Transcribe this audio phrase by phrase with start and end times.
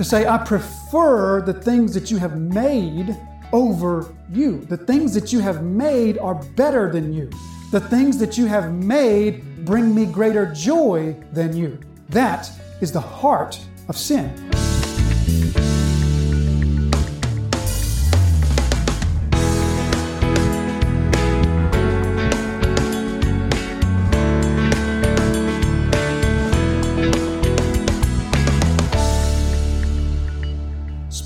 [0.00, 3.14] to say, I prefer the things that you have made
[3.52, 4.60] over you.
[4.60, 7.28] The things that you have made are better than you.
[7.70, 11.78] The things that you have made bring me greater joy than you.
[12.08, 12.50] That
[12.80, 14.32] is the heart of sin.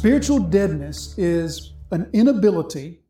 [0.04, 3.00] Spiritual deadness is an inability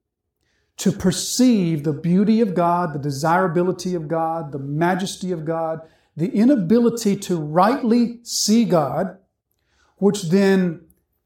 [0.77, 5.80] to perceive the beauty of God, the desirability of God, the majesty of God,
[6.16, 9.19] the inability to rightly see God,
[9.97, 10.83] which then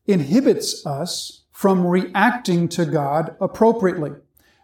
[0.06, 4.12] inhibits us from reacting to God appropriately.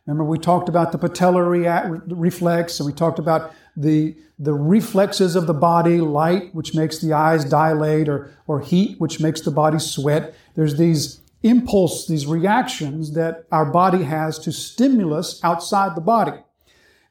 [0.06, 5.36] Remember, we talked about the patellar rea- reflex, and we talked about the, the reflexes
[5.36, 9.50] of the body, light, which makes the eyes dilate, or, or heat, which makes the
[9.50, 10.34] body sweat.
[10.54, 16.38] There's these impulse, these reactions that our body has to stimulus outside the body.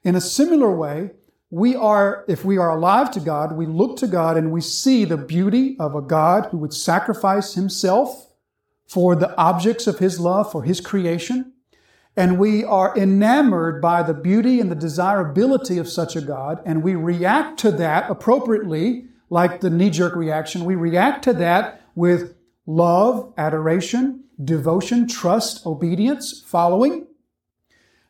[0.03, 1.11] In a similar way,
[1.50, 5.05] we are, if we are alive to God, we look to God and we see
[5.05, 8.27] the beauty of a God who would sacrifice himself
[8.88, 11.53] for the objects of his love, for his creation.
[12.16, 16.83] And we are enamored by the beauty and the desirability of such a God, and
[16.83, 20.64] we react to that appropriately, like the knee jerk reaction.
[20.66, 22.36] We react to that with
[22.67, 27.08] love, adoration, devotion, trust, obedience, following.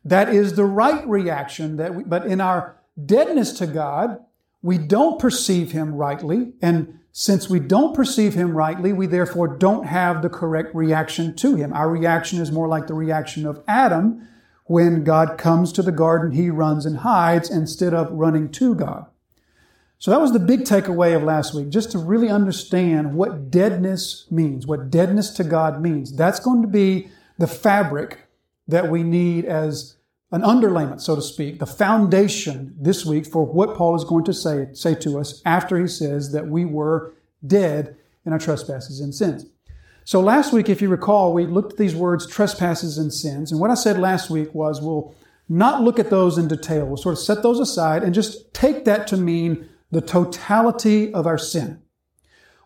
[0.04, 4.20] That is the right reaction that we, but in our deadness to God,
[4.62, 6.54] we don't perceive Him rightly.
[6.62, 11.56] And since we don't perceive Him rightly, we therefore don't have the correct reaction to
[11.56, 11.72] Him.
[11.72, 14.28] Our reaction is more like the reaction of Adam.
[14.66, 19.06] When God comes to the garden, he runs and hides instead of running to God.
[20.00, 24.26] So that was the big takeaway of last week, just to really understand what deadness
[24.32, 26.16] means, what deadness to God means.
[26.16, 28.28] That's going to be the fabric
[28.68, 29.98] that we need as
[30.34, 34.34] an underlayment, so to speak, the foundation this week for what Paul is going to
[34.34, 37.14] say, say to us after he says that we were
[37.46, 37.96] dead
[38.26, 39.46] in our trespasses and sins.
[40.06, 43.52] So last week, if you recall, we looked at these words, trespasses and sins.
[43.52, 45.14] And what I said last week was we'll
[45.48, 46.88] not look at those in detail.
[46.88, 51.28] We'll sort of set those aside and just take that to mean the totality of
[51.28, 51.80] our sin.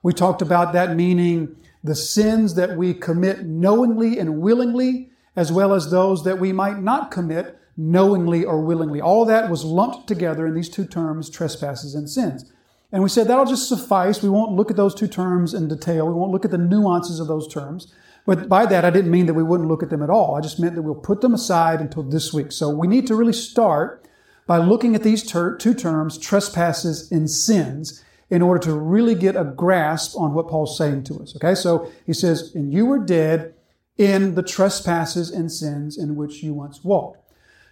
[0.02, 5.74] We talked about that meaning the sins that we commit knowingly and willingly, as well
[5.74, 9.00] as those that we might not commit knowingly or willingly.
[9.00, 12.52] All that was lumped together in these two terms, trespasses and sins.
[12.92, 14.24] And we said that'll just suffice.
[14.24, 16.08] We won't look at those two terms in detail.
[16.08, 17.94] We won't look at the nuances of those terms.
[18.26, 20.36] But by that, I didn't mean that we wouldn't look at them at all.
[20.36, 22.52] I just meant that we'll put them aside until this week.
[22.52, 24.06] So we need to really start
[24.48, 29.36] by looking at these ter- two terms, trespasses and sins, in order to really get
[29.36, 31.36] a grasp on what Paul's saying to us.
[31.36, 33.54] Okay, so he says, And you were dead
[33.98, 37.20] in the trespasses and sins in which you once walked.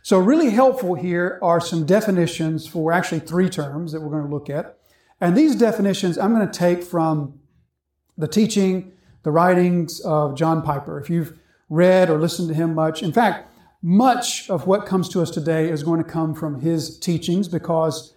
[0.02, 4.30] So, really helpful here are some definitions for actually three terms that we're going to
[4.30, 4.78] look at.
[5.20, 7.40] And these definitions I'm going to take from
[8.18, 8.94] the teaching,
[9.24, 11.00] the writings of John Piper.
[11.00, 11.38] If you've
[11.70, 13.50] read or listened to him much, in fact,
[13.82, 18.14] much of what comes to us today is going to come from his teachings because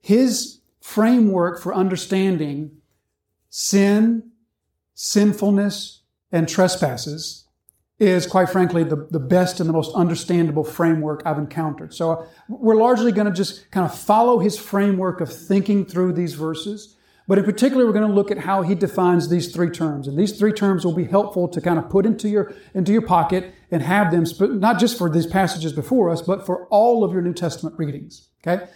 [0.00, 2.72] his framework for understanding
[3.48, 4.32] sin,
[4.94, 7.41] sinfulness, and trespasses
[7.98, 11.94] is, quite frankly, the, the best and the most understandable framework I've encountered.
[11.94, 16.14] So uh, we're largely going to just kind of follow his framework of thinking through
[16.14, 16.96] these verses.
[17.28, 20.08] But in particular, we're going to look at how he defines these three terms.
[20.08, 23.02] And these three terms will be helpful to kind of put into your, into your
[23.02, 24.24] pocket and have them,
[24.58, 28.28] not just for these passages before us, but for all of your New Testament readings.
[28.44, 28.66] Okay?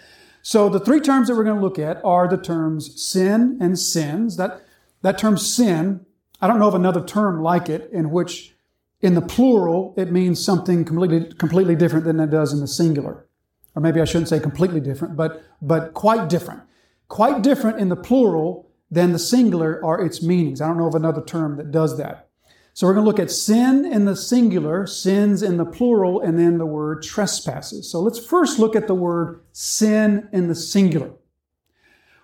[0.43, 3.77] So the three terms that we're going to look at are the terms sin and
[3.77, 4.37] sins.
[4.37, 4.63] That,
[5.03, 6.07] that term sin,
[6.41, 8.56] I don't know of another term like it in which
[9.01, 13.27] in the plural it means something completely, completely different than it does in the singular.
[13.75, 16.63] Or maybe I shouldn't say completely different, but, but quite different
[17.09, 20.61] quite different in the plural than the singular are its meanings.
[20.61, 22.29] I don't know of another term that does that.
[22.73, 26.39] So we're going to look at sin in the singular, sins in the plural, and
[26.39, 27.91] then the word trespasses.
[27.91, 31.13] So let's first look at the word sin in the singular.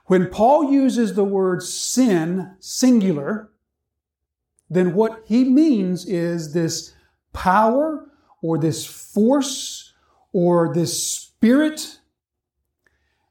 [0.07, 3.51] When Paul uses the word sin, singular,
[4.73, 6.95] then what he means is this
[7.33, 8.09] power
[8.41, 9.93] or this force
[10.33, 11.99] or this spirit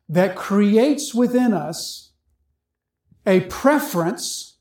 [0.08, 2.12] that creates within us
[3.26, 4.58] a preference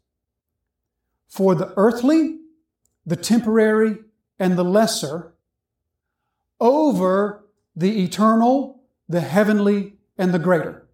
[1.29, 2.39] for the earthly,
[3.05, 3.99] the temporary,
[4.39, 5.35] and the lesser
[6.61, 7.45] over
[7.77, 10.87] the eternal, the heavenly, and the greater.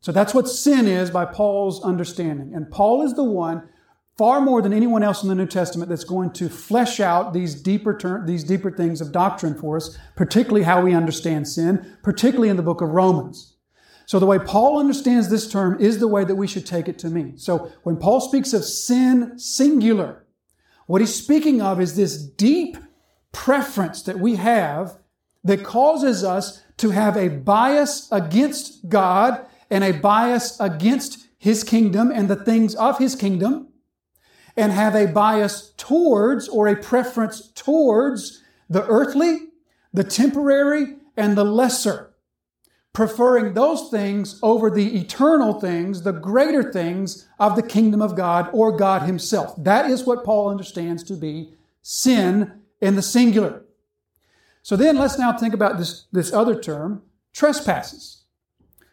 [0.00, 2.54] So that's what sin is by Paul's understanding.
[2.54, 3.68] And Paul is the one
[4.16, 7.54] far more than anyone else in the New Testament that's going to flesh out these
[7.54, 12.48] deeper ter- these deeper things of doctrine for us, particularly how we understand sin, particularly
[12.48, 13.56] in the book of Romans.
[14.06, 16.98] So the way Paul understands this term is the way that we should take it
[17.00, 17.38] to mean.
[17.38, 20.24] So when Paul speaks of sin singular,
[20.86, 22.76] what he's speaking of is this deep
[23.32, 24.98] preference that we have
[25.42, 32.10] that causes us to have a bias against God and a bias against his kingdom
[32.10, 33.68] and the things of his kingdom
[34.56, 39.48] and have a bias towards or a preference towards the earthly,
[39.92, 42.14] the temporary, and the lesser,
[42.92, 48.48] preferring those things over the eternal things, the greater things of the kingdom of God
[48.52, 49.54] or God Himself.
[49.62, 53.64] That is what Paul understands to be sin in the singular.
[54.62, 57.02] So then let's now think about this, this other term,
[57.32, 58.24] trespasses.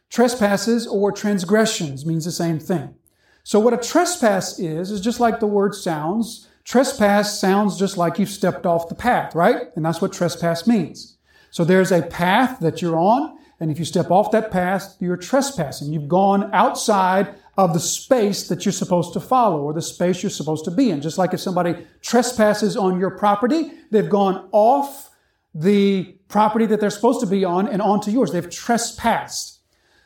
[0.09, 2.95] Trespasses or transgressions means the same thing.
[3.43, 6.47] So what a trespass is, is just like the word sounds.
[6.63, 9.75] Trespass sounds just like you've stepped off the path, right?
[9.75, 11.17] And that's what trespass means.
[11.49, 15.17] So there's a path that you're on, and if you step off that path, you're
[15.17, 15.91] trespassing.
[15.91, 20.29] You've gone outside of the space that you're supposed to follow or the space you're
[20.29, 21.01] supposed to be in.
[21.01, 25.09] Just like if somebody trespasses on your property, they've gone off
[25.53, 28.31] the property that they're supposed to be on and onto yours.
[28.31, 29.60] They've trespassed.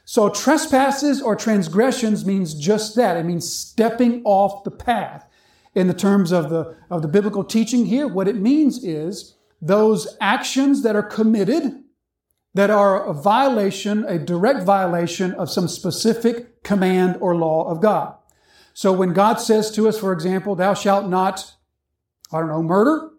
[0.05, 3.17] So trespasses or transgressions means just that.
[3.17, 5.27] It means stepping off the path.
[5.73, 10.15] In the terms of the, of the biblical teaching here, what it means is those
[10.21, 11.83] actions that are committed
[12.53, 18.15] that are a violation, a direct violation of some specific command or law of God.
[18.73, 21.55] So when God says to us, for example, thou shalt not,
[22.31, 23.09] I don't know, murder,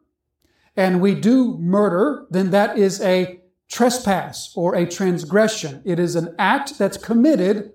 [0.75, 5.83] and we do murder, then that is a trespass or a transgression.
[5.85, 7.73] It is an act that's committed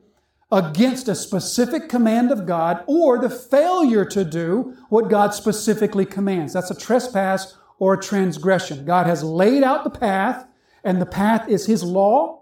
[0.52, 6.54] against a specific command of God or the failure to do what God specifically commands.
[6.54, 8.86] That's a trespass or a transgression.
[8.86, 10.46] God has laid out the path
[10.84, 12.40] and the path is His law.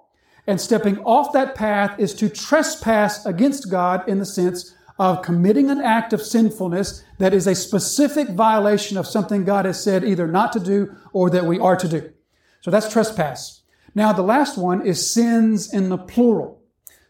[0.48, 5.70] And stepping off that path is to trespass against God in the sense of committing
[5.70, 10.28] an act of sinfulness that is a specific violation of something God has said either
[10.28, 12.12] not to do or that we are to do.
[12.62, 13.62] So that's trespass.
[13.96, 16.62] Now, the last one is sins in the plural.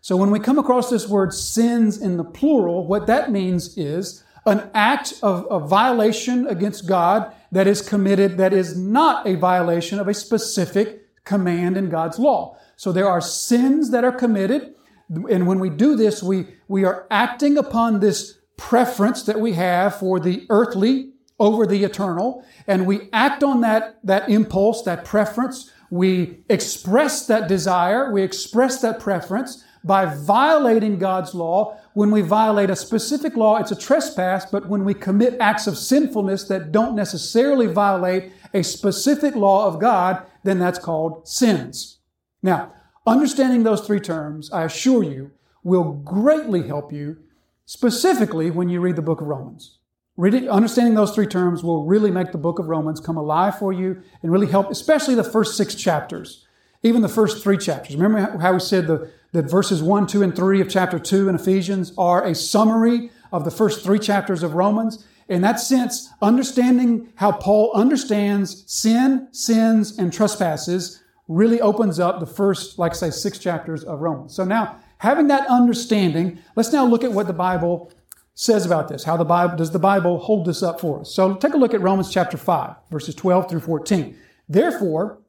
[0.01, 4.23] So when we come across this word sins in the plural, what that means is
[4.45, 9.99] an act of a violation against God that is committed that is not a violation
[9.99, 12.57] of a specific command in God's law.
[12.77, 14.73] So there are sins that are committed.
[15.09, 19.95] And when we do this, we, we are acting upon this preference that we have
[19.99, 25.71] for the earthly over the eternal, and we act on that, that impulse, that preference.
[25.89, 31.77] We express that desire, we express that preference by violating God's law.
[31.93, 35.77] When we violate a specific law, it's a trespass, but when we commit acts of
[35.77, 41.99] sinfulness that don't necessarily violate a specific law of God, then that's called sins.
[42.43, 42.73] Now,
[43.07, 45.31] understanding those three terms, I assure you,
[45.63, 47.17] will greatly help you,
[47.65, 49.78] specifically when you read the book of Romans.
[50.19, 53.71] Reading, understanding those three terms will really make the book of Romans come alive for
[53.71, 56.45] you and really help, especially the first six chapters,
[56.83, 57.95] even the first three chapters.
[57.95, 61.35] Remember how we said the, that verses 1, 2, and 3 of chapter 2 in
[61.35, 65.05] Ephesians are a summary of the first three chapters of Romans?
[65.29, 72.27] In that sense, understanding how Paul understands sin, sins, and trespasses really opens up the
[72.27, 74.35] first, like I say, six chapters of Romans.
[74.35, 77.93] So now, having that understanding, let's now look at what the Bible
[78.39, 79.03] says about this.
[79.03, 81.13] How the Bible does the Bible hold this up for us?
[81.13, 84.15] So take a look at Romans chapter 5, verses 12 through 14.
[84.47, 85.19] Therefore,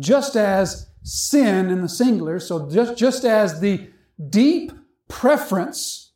[0.00, 3.88] just as sin in the singular, so just, just as the
[4.30, 4.72] deep
[5.06, 6.10] preference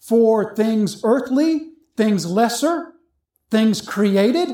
[0.00, 2.94] for things earthly, things lesser,
[3.50, 4.48] things created,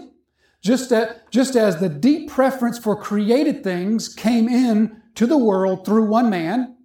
[0.61, 5.87] just, as, just as the deep preference for created things came in to the world
[5.87, 6.77] through one man,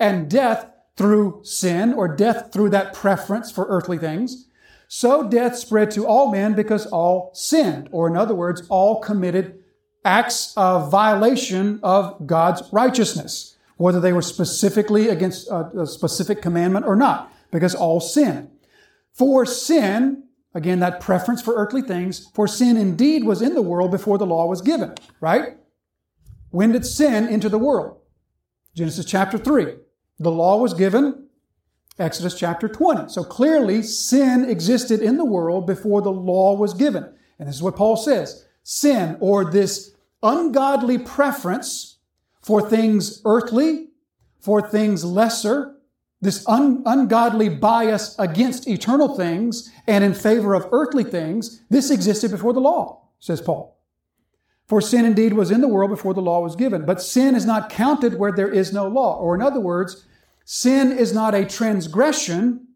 [0.00, 4.48] and death through sin or death through that preference for earthly things,
[4.88, 9.58] so death spread to all men because all sinned, or in other words, all committed
[10.04, 16.84] acts of violation of God's righteousness, whether they were specifically against uh, a, specific commandment
[16.84, 18.50] or not, because all sinned.
[19.14, 23.90] For sin, again, that preference for earthly things, for sin indeed was in the world
[23.90, 25.56] before the law was given, right?
[26.50, 27.98] When did sin enter the world?
[28.74, 29.74] Genesis chapter 3.
[30.22, 31.26] The law was given,
[31.98, 33.08] Exodus chapter 20.
[33.08, 37.12] So clearly, sin existed in the world before the law was given.
[37.38, 41.98] And this is what Paul says sin, or this ungodly preference
[42.40, 43.88] for things earthly,
[44.38, 45.74] for things lesser,
[46.20, 52.30] this un- ungodly bias against eternal things and in favor of earthly things, this existed
[52.30, 53.76] before the law, says Paul.
[54.66, 57.44] For sin indeed was in the world before the law was given, but sin is
[57.44, 59.18] not counted where there is no law.
[59.18, 60.06] Or in other words,
[60.44, 62.66] sin is not a transgression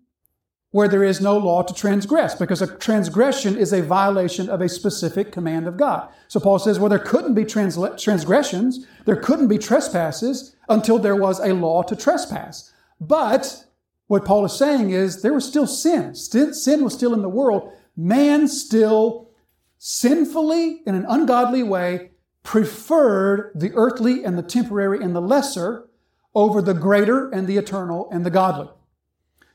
[0.70, 4.68] where there is no law to transgress, because a transgression is a violation of a
[4.68, 6.08] specific command of God.
[6.28, 11.40] So Paul says, well, there couldn't be transgressions, there couldn't be trespasses until there was
[11.40, 12.72] a law to trespass.
[13.00, 13.64] But
[14.08, 16.14] what Paul is saying is there was still sin.
[16.14, 17.72] Sin was still in the world.
[17.96, 19.30] Man still
[19.78, 22.10] sinfully, in an ungodly way,
[22.42, 25.88] preferred the earthly and the temporary and the lesser
[26.36, 28.68] over the greater and the eternal and the godly.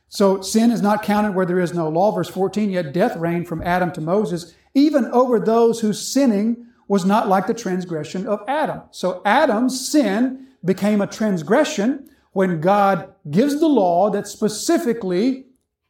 [0.09, 2.11] So sin is not counted where there is no law.
[2.11, 7.05] Verse 14, yet death reigned from Adam to Moses, even over those whose sinning was
[7.05, 8.81] not like the transgression of Adam.
[8.89, 15.45] So Adam's sin became a transgression when God gives the law that specifically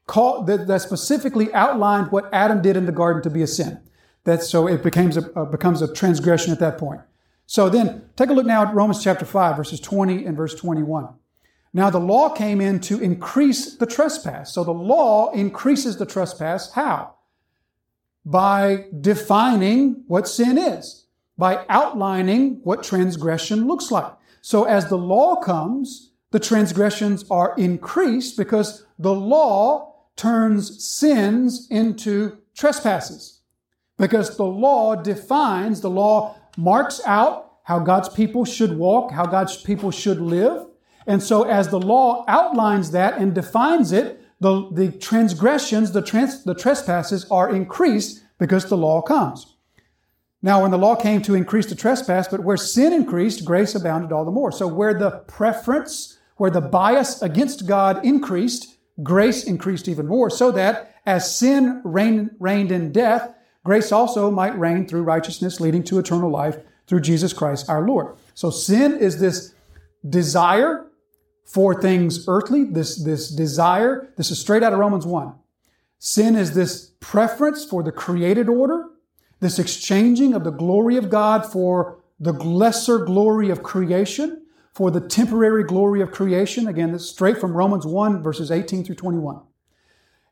[0.07, 3.79] called, that, that specifically outlined what Adam did in the garden to be a sin.
[4.25, 7.01] That so it becomes a, becomes a transgression at that point.
[7.51, 11.09] So then take a look now at Romans chapter 5, verses 20 and verse 21.
[11.73, 14.53] Now, the law came in to increase the trespass.
[14.53, 16.71] So the law increases the trespass.
[16.71, 17.15] How?
[18.23, 24.13] By defining what sin is, by outlining what transgression looks like.
[24.39, 32.37] So as the law comes, the transgressions are increased because the law turns sins into
[32.55, 33.41] trespasses.
[33.97, 39.57] Because the law defines, the law marks out how God's people should walk, how God's
[39.57, 40.67] people should live.
[41.07, 46.43] And so, as the law outlines that and defines it, the, the transgressions, the, trans,
[46.43, 49.55] the trespasses are increased because the law comes.
[50.43, 54.11] Now, when the law came to increase the trespass, but where sin increased, grace abounded
[54.11, 54.51] all the more.
[54.51, 60.51] So, where the preference, where the bias against God increased, grace increased even more, so
[60.51, 65.99] that as sin reigned, reigned in death, grace also might reign through righteousness, leading to
[65.99, 68.15] eternal life through Jesus Christ our Lord.
[68.33, 69.53] So, sin is this
[70.07, 70.87] desire
[71.45, 74.13] for things earthly, this, this desire.
[74.17, 75.33] This is straight out of Romans 1.
[75.99, 78.87] Sin is this preference for the created order,
[79.39, 85.01] this exchanging of the glory of God for the lesser glory of creation, for the
[85.01, 86.67] temporary glory of creation.
[86.67, 89.41] Again, this straight from Romans 1, verses 18 through 21.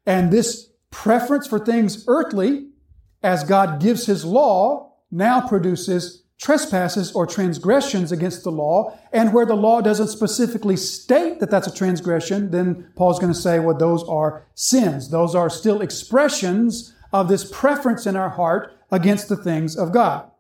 [0.05, 2.68] And this preference for things earthly,
[3.21, 9.45] as God gives His law, now produces trespasses or transgressions against the law, and where
[9.45, 13.77] the law doesn't specifically state that that's a transgression, then Paul's going to say, well,
[13.77, 15.09] those are sins.
[15.09, 20.31] Those are still expressions of this preference in our heart against the things of God.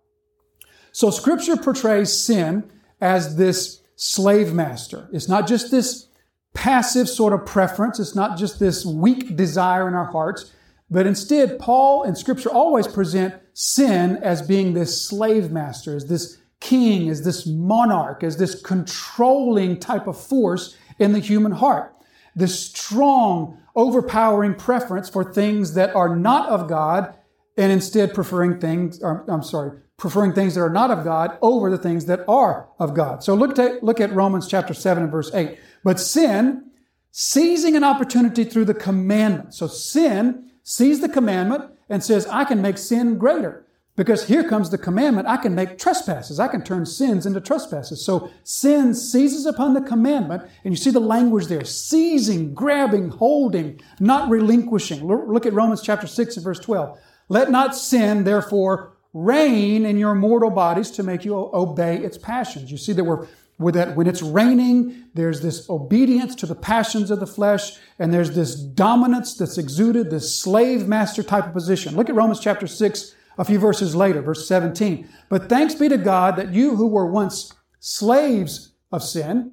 [0.93, 2.71] So scripture portrays sin
[3.01, 5.09] as this slave master.
[5.11, 6.07] It's not just this
[6.53, 7.99] passive sort of preference.
[7.99, 10.51] It's not just this weak desire in our hearts.
[10.91, 16.37] But instead, Paul and Scripture always present sin as being this slave master, as this
[16.59, 21.95] king, as this monarch, as this controlling type of force in the human heart.
[22.35, 27.15] This strong, overpowering preference for things that are not of God
[27.57, 31.69] and instead preferring things, or, I'm sorry, preferring things that are not of God over
[31.69, 33.23] the things that are of God.
[33.23, 35.57] So look at, look at Romans chapter 7 and verse 8.
[35.83, 36.71] But sin,
[37.11, 39.53] seizing an opportunity through the commandment.
[39.53, 43.65] So sin sees the commandment and says, I can make sin greater.
[43.95, 46.39] Because here comes the commandment, I can make trespasses.
[46.39, 48.05] I can turn sins into trespasses.
[48.05, 53.81] So sin seizes upon the commandment, and you see the language there seizing, grabbing, holding,
[53.99, 55.05] not relinquishing.
[55.05, 56.99] Look at Romans chapter 6 and verse 12.
[57.29, 62.71] Let not sin, therefore, reign in your mortal bodies to make you obey its passions.
[62.71, 63.25] You see that we're
[63.59, 68.33] that when it's reigning, there's this obedience to the passions of the flesh, and there's
[68.33, 71.95] this dominance that's exuded, this slave master type of position.
[71.95, 75.07] Look at Romans chapter 6, a few verses later, verse 17.
[75.27, 79.51] But thanks be to God that you who were once slaves of sin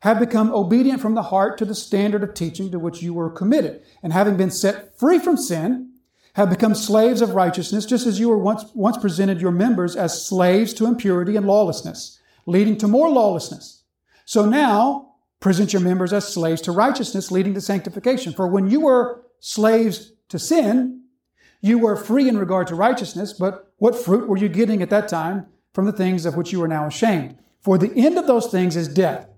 [0.00, 3.30] have become obedient from the heart to the standard of teaching to which you were
[3.30, 3.82] committed.
[4.04, 5.86] And having been set free from sin,
[6.34, 10.24] have become slaves of righteousness, just as you were once, once presented your members as
[10.24, 12.17] slaves to impurity and lawlessness
[12.48, 13.84] leading to more lawlessness.
[14.24, 18.32] So now present your members as slaves to righteousness, leading to sanctification.
[18.32, 21.02] For when you were slaves to sin,
[21.60, 25.08] you were free in regard to righteousness, but what fruit were you getting at that
[25.08, 27.36] time from the things of which you are now ashamed?
[27.60, 29.28] For the end of those things is death.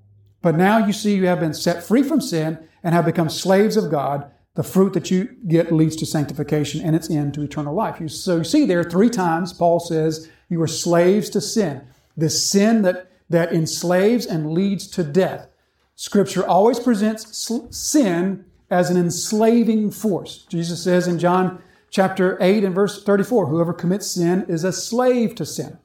[0.40, 3.76] But now you see you have been set free from sin and have become slaves
[3.76, 4.30] of God.
[4.54, 8.08] The fruit that you get leads to sanctification and its end to eternal life.
[8.10, 11.86] so you see there three times Paul says you are slaves to sin
[12.20, 15.48] this sin that, that enslaves and leads to death.
[15.96, 20.46] Scripture always presents sin as an enslaving force.
[20.48, 25.34] Jesus says in John chapter 8 and verse 34, whoever commits sin is a slave
[25.34, 25.78] to sin.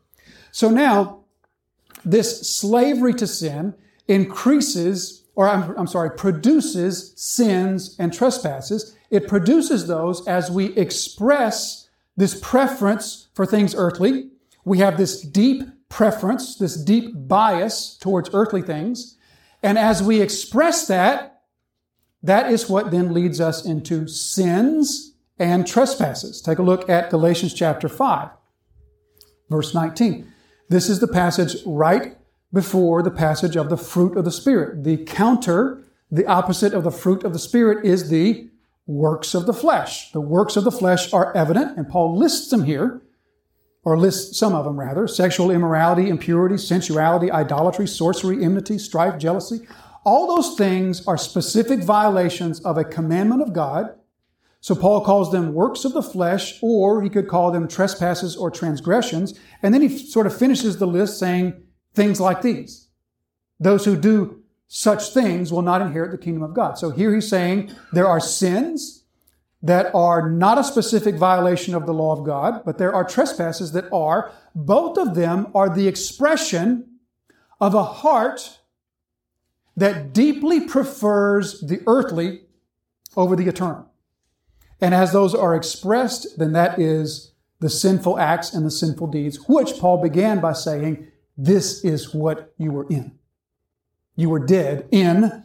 [0.51, 1.24] So now,
[2.06, 3.74] this slavery to sin
[4.08, 8.96] increases, or I'm, I'm sorry, produces sins and trespasses.
[9.10, 14.30] It produces those as we express this preference for things earthly.
[14.63, 19.18] We have this deep preference, this deep bias towards earthly things.
[19.63, 21.42] And as we express that,
[22.24, 26.42] that is what then leads us into sins and trespasses.
[26.42, 28.30] Take a look at Galatians chapter 5,
[29.50, 30.32] verse 19.
[30.70, 32.18] This is the passage right
[32.51, 34.84] before the passage of the fruit of the Spirit.
[34.84, 38.50] The counter, the opposite of the fruit of the Spirit is the
[38.88, 40.12] works of the flesh.
[40.12, 43.01] The works of the flesh are evident, and Paul lists them here,
[43.86, 49.65] or lists some of them rather sexual immorality, impurity, sensuality, idolatry, sorcery, enmity, strife, jealousy.
[50.04, 53.96] All those things are specific violations of a commandment of God
[54.65, 58.50] so Paul calls them works of the flesh, or he could call them trespasses or
[58.50, 59.39] transgressions.
[59.62, 61.62] And then he sort of finishes the list saying
[61.94, 62.88] things like these.
[63.60, 66.80] Those who do such things will not inherit the kingdom of God.
[66.80, 68.95] So here he's saying there are sins
[69.66, 73.72] that are not a specific violation of the law of God, but there are trespasses
[73.72, 74.32] that are.
[74.54, 77.00] Both of them are the expression
[77.60, 78.60] of a heart
[79.76, 82.42] that deeply prefers the earthly
[83.18, 83.92] over the eternal.
[84.80, 89.40] And as those are expressed, then that is the sinful acts and the sinful deeds,
[89.48, 93.18] which Paul began by saying, this is what you were in.
[94.16, 95.45] You were dead in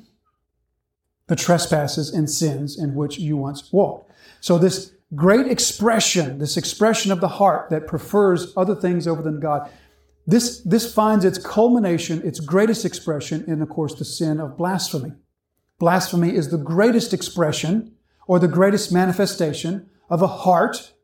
[1.31, 4.11] the trespasses and sins in which you once walked.
[4.41, 9.39] So this great expression, this expression of the heart that prefers other things over than
[9.39, 9.71] God,
[10.27, 15.13] this, this finds its culmination, its greatest expression in, of course, the sin of blasphemy.
[15.79, 17.93] Blasphemy is the greatest expression
[18.27, 20.95] or the greatest manifestation of a heart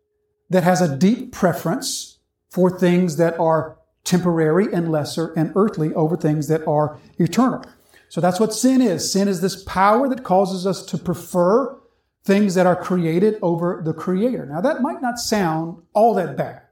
[0.50, 2.18] that has a deep preference
[2.50, 7.62] for things that are temporary and lesser and earthly over things that are eternal.
[8.08, 9.12] So that's what sin is.
[9.12, 11.78] Sin is this power that causes us to prefer
[12.24, 14.46] things that are created over the creator.
[14.46, 16.62] Now that might not sound all that bad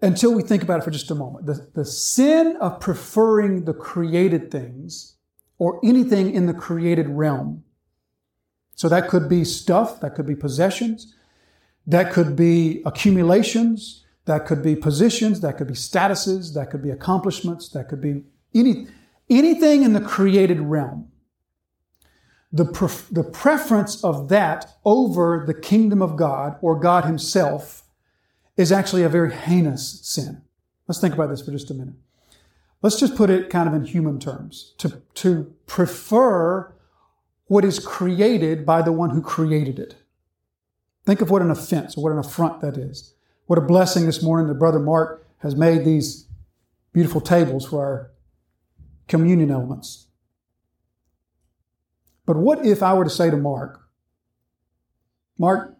[0.00, 1.46] until we think about it for just a moment.
[1.46, 5.16] The, the sin of preferring the created things
[5.58, 7.64] or anything in the created realm
[8.74, 11.14] so that could be stuff, that could be possessions,
[11.86, 16.90] that could be accumulations, that could be positions, that could be statuses, that could be
[16.90, 18.24] accomplishments, that could be
[18.54, 18.86] any,
[19.38, 21.08] anything in the created realm.
[22.52, 22.64] The,
[23.10, 27.84] the preference of that over the kingdom of God or God Himself
[28.56, 30.42] is actually a very heinous sin.
[30.86, 31.94] Let's think about this for just a minute.
[32.82, 34.74] Let's just put it kind of in human terms.
[34.78, 36.74] To, to prefer
[37.46, 39.94] what is created by the one who created it.
[41.06, 43.14] Think of what an offense or what an affront that is.
[43.46, 46.26] What a blessing this morning that Brother Mark has made these
[46.92, 48.11] beautiful tables for our
[49.08, 50.06] communion elements.
[52.26, 53.80] But what if I were to say to Mark,
[55.38, 55.76] Mark,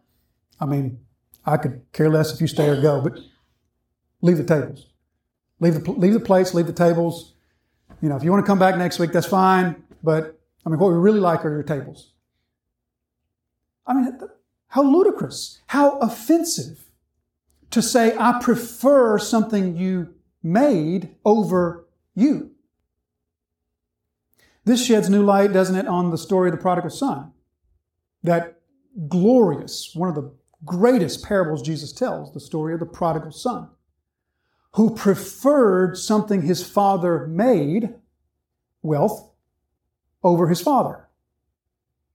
[0.60, 0.98] I mean,
[1.44, 3.18] I could care less if you stay or go, but
[4.20, 4.86] leave the tables.
[5.60, 7.34] Leave the, leave the plates, leave the tables.
[8.00, 10.78] You know, if you want to come back next week, that's fine, but I mean,
[10.78, 12.12] what we really like are your tables.
[13.86, 14.18] I mean,
[14.68, 16.90] how ludicrous, how offensive
[17.70, 22.51] to say, I prefer something you made over you.
[24.64, 27.32] This sheds new light, doesn't it, on the story of the prodigal son?
[28.22, 28.60] That
[29.08, 30.32] glorious, one of the
[30.64, 33.68] greatest parables Jesus tells, the story of the prodigal son,
[34.74, 37.94] who preferred something his father made,
[38.82, 39.30] wealth,
[40.22, 41.08] over his father.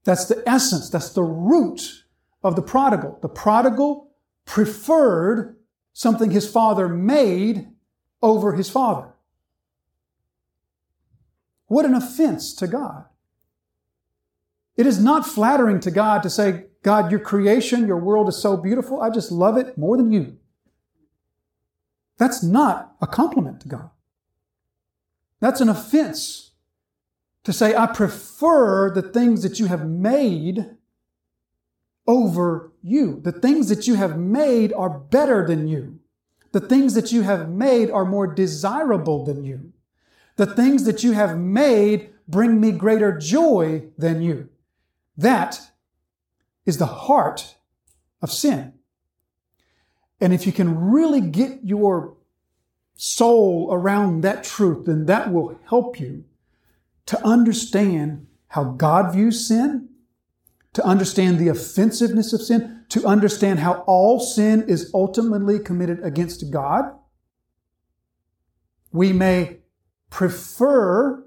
[0.04, 2.04] That's the essence, that's the root
[2.42, 3.18] of the prodigal.
[3.20, 4.10] The prodigal
[4.46, 5.56] preferred
[5.92, 7.68] something his father made
[8.22, 9.12] over his father.
[11.68, 13.04] What an offense to God.
[14.76, 18.56] It is not flattering to God to say, God, your creation, your world is so
[18.56, 19.00] beautiful.
[19.00, 20.36] I just love it more than you.
[22.16, 23.90] That's not a compliment to God.
[25.40, 26.52] That's an offense
[27.44, 30.66] to say, I prefer the things that you have made
[32.06, 33.20] over you.
[33.22, 36.00] The things that you have made are better than you.
[36.52, 39.72] The things that you have made are more desirable than you.
[40.38, 44.48] The things that you have made bring me greater joy than you.
[45.16, 45.60] That
[46.64, 47.56] is the heart
[48.22, 48.74] of sin.
[50.20, 52.16] And if you can really get your
[52.94, 56.24] soul around that truth, then that will help you
[57.06, 59.88] to understand how God views sin,
[60.72, 66.52] to understand the offensiveness of sin, to understand how all sin is ultimately committed against
[66.52, 66.84] God.
[68.92, 69.58] We may
[70.10, 71.24] prefer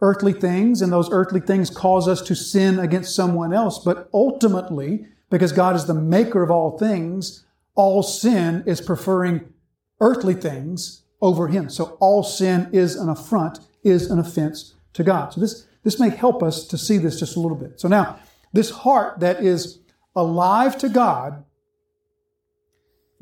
[0.00, 5.06] earthly things, and those earthly things cause us to sin against someone else, but ultimately,
[5.30, 9.52] because God is the maker of all things, all sin is preferring
[10.00, 11.70] earthly things over Him.
[11.70, 15.32] So all sin is an affront, is an offense to God.
[15.32, 17.80] So this, this may help us to see this just a little bit.
[17.80, 18.18] So now,
[18.52, 19.80] this heart that is
[20.14, 21.44] alive to God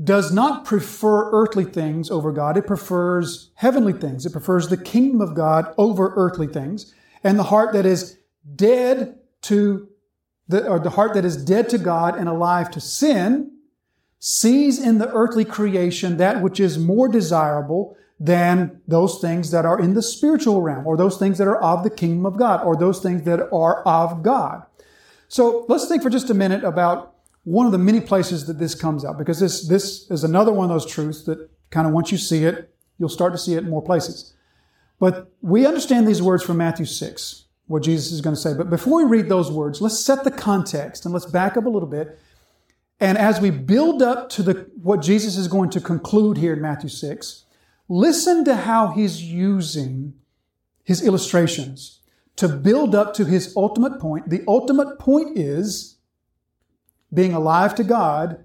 [0.02, 2.56] does not prefer earthly things over God.
[2.56, 4.24] It prefers heavenly things.
[4.24, 6.94] It prefers the kingdom of God over earthly things.
[7.22, 8.18] And the heart that is
[8.56, 9.88] dead to
[10.48, 13.52] the, or the heart that is dead to God and alive to sin
[14.18, 19.80] sees in the earthly creation that which is more desirable than those things that are
[19.80, 22.76] in the spiritual realm or those things that are of the kingdom of God or
[22.76, 24.62] those things that are of God.
[25.26, 27.11] So let's think for just a minute about
[27.44, 30.70] one of the many places that this comes out because this, this is another one
[30.70, 33.64] of those truths that kind of once you see it, you'll start to see it
[33.64, 34.34] in more places.
[35.00, 38.54] But we understand these words from Matthew 6, what Jesus is going to say.
[38.54, 41.68] But before we read those words, let's set the context and let's back up a
[41.68, 42.18] little bit.
[43.00, 46.60] And as we build up to the, what Jesus is going to conclude here in
[46.60, 47.44] Matthew 6,
[47.88, 50.14] listen to how he's using
[50.84, 51.98] his illustrations
[52.36, 54.30] to build up to his ultimate point.
[54.30, 55.96] The ultimate point is
[57.12, 58.44] being alive to God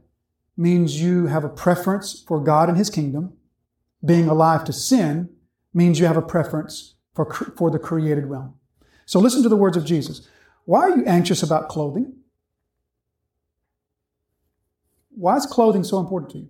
[0.56, 3.34] means you have a preference for God and his kingdom.
[4.04, 5.30] Being alive to sin
[5.74, 8.56] means you have a preference for, for the created realm.
[9.06, 10.28] So listen to the words of Jesus.
[10.66, 12.14] Why are you anxious about clothing?
[15.12, 16.50] Why is clothing so important to you?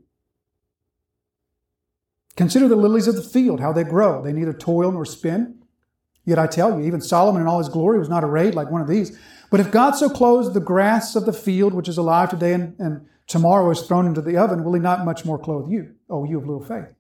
[2.35, 4.23] Consider the lilies of the field, how they grow.
[4.23, 5.59] They neither toil nor spin.
[6.25, 8.81] Yet I tell you, even Solomon in all his glory was not arrayed like one
[8.81, 9.17] of these.
[9.49, 12.75] But if God so clothes the grass of the field, which is alive today and,
[12.79, 16.25] and tomorrow is thrown into the oven, will he not much more clothe you, O
[16.25, 16.93] you of little faith?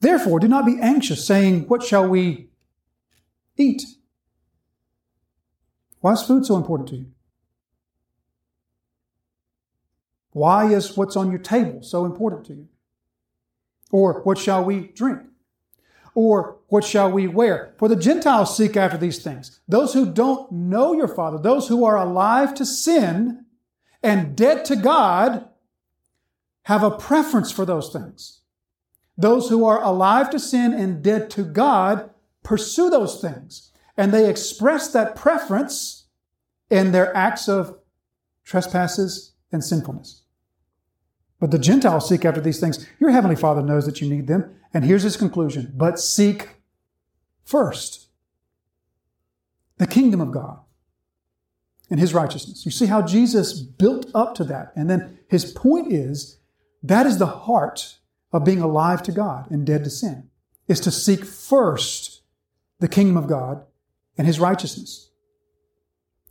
[0.00, 2.48] Therefore, do not be anxious, saying, What shall we
[3.56, 3.82] eat?
[6.00, 7.06] Why is food so important to you?
[10.32, 12.68] Why is what's on your table so important to you?
[13.90, 15.20] Or what shall we drink?
[16.14, 17.74] Or what shall we wear?
[17.78, 19.60] For the Gentiles seek after these things.
[19.66, 23.46] Those who don't know your Father, those who are alive to sin
[24.02, 25.48] and dead to God,
[26.64, 28.40] have a preference for those things.
[29.16, 32.10] Those who are alive to sin and dead to God
[32.42, 33.72] pursue those things.
[33.96, 36.06] And they express that preference
[36.70, 37.78] in their acts of
[38.44, 40.21] trespasses and sinfulness.
[41.42, 42.86] But the Gentiles seek after these things.
[43.00, 44.54] Your heavenly Father knows that you need them.
[44.72, 45.72] And here's his conclusion.
[45.74, 46.50] But seek
[47.42, 48.06] first
[49.76, 50.60] the kingdom of God
[51.90, 52.64] and his righteousness.
[52.64, 54.72] You see how Jesus built up to that.
[54.76, 56.38] And then his point is
[56.80, 57.98] that is the heart
[58.32, 60.28] of being alive to God and dead to sin,
[60.68, 62.22] is to seek first
[62.78, 63.64] the kingdom of God
[64.16, 65.10] and his righteousness.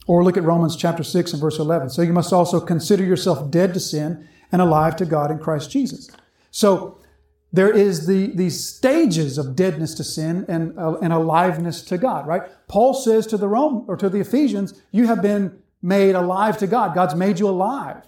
[0.08, 1.89] Or look at Romans chapter 6 and verse 11.
[1.89, 5.71] So you must also consider yourself dead to sin and alive to God in Christ
[5.71, 6.09] Jesus.
[6.51, 6.99] So
[7.53, 12.25] there is the, these stages of deadness to sin and, uh, and aliveness to God,
[12.25, 12.43] right?
[12.67, 16.67] Paul says to the Rome or to the Ephesians, you have been made alive to
[16.67, 16.95] God.
[16.95, 18.03] God's made you alive.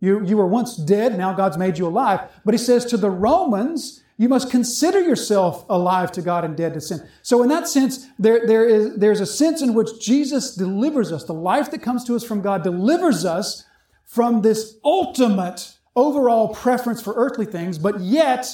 [0.00, 2.20] You, you were once dead, now God's made you alive.
[2.44, 6.74] But he says to the Romans, you must consider yourself alive to God and dead
[6.74, 7.08] to sin.
[7.22, 11.24] So in that sense, there, there is, there's a sense in which Jesus delivers us.
[11.24, 13.64] The life that comes to us from God delivers us
[14.04, 18.46] from this ultimate overall preference for earthly things, but yet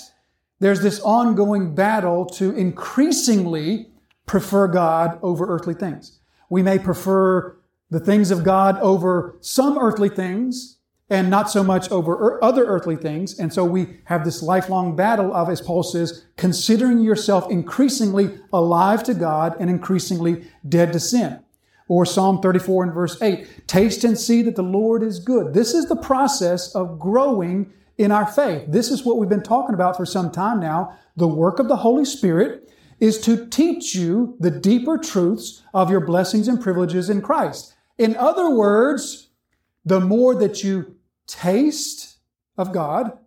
[0.60, 3.90] there's this ongoing battle to increasingly
[4.26, 6.20] prefer God over earthly things.
[6.50, 7.56] We may prefer
[7.90, 10.76] the things of God over some earthly things
[11.08, 13.38] and not so much over other earthly things.
[13.38, 19.02] And so we have this lifelong battle of, as Paul says, considering yourself increasingly alive
[19.04, 21.42] to God and increasingly dead to sin.
[21.90, 25.54] Or Psalm 34 and verse 8, taste and see that the Lord is good.
[25.54, 28.66] This is the process of growing in our faith.
[28.68, 30.96] This is what we've been talking about for some time now.
[31.16, 35.98] The work of the Holy Spirit is to teach you the deeper truths of your
[35.98, 37.74] blessings and privileges in Christ.
[37.98, 39.30] In other words,
[39.84, 40.94] the more that you
[41.26, 42.18] taste
[42.56, 43.18] of God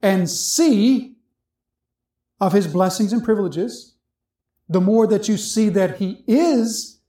[0.00, 1.16] and see
[2.40, 3.96] of his blessings and privileges,
[4.70, 6.99] the more that you see that he is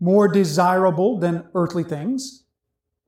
[0.00, 2.44] more desirable than earthly things.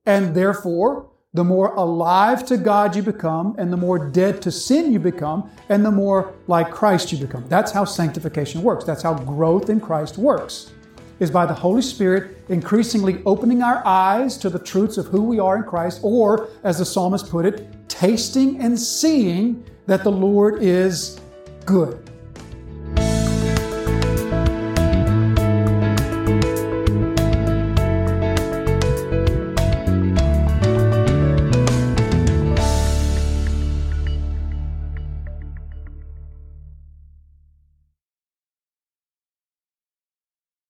[0.06, 4.92] And therefore, the more alive to God you become, and the more dead to sin
[4.92, 7.44] you become, and the more like Christ you become.
[7.48, 8.84] That's how sanctification works.
[8.84, 10.72] That's how growth in Christ works.
[11.20, 15.38] Is by the Holy Spirit increasingly opening our eyes to the truths of who we
[15.38, 20.62] are in Christ, or as the psalmist put it, tasting and seeing that the Lord
[20.62, 21.20] is
[21.64, 22.10] good.